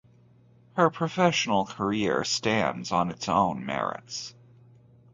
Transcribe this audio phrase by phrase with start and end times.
[0.73, 4.33] Her professional career stands on its own merits.